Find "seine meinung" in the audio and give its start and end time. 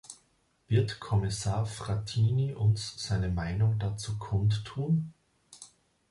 2.97-3.77